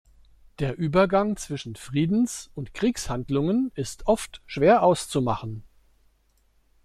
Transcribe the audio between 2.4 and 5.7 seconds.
und Kriegshandlungen ist oft schwer auszumachen.